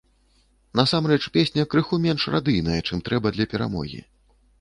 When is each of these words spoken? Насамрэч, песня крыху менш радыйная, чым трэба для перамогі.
Насамрэч, 0.77 1.19
песня 1.35 1.65
крыху 1.73 1.99
менш 2.05 2.25
радыйная, 2.37 2.79
чым 2.87 3.05
трэба 3.11 3.33
для 3.37 3.45
перамогі. 3.53 4.01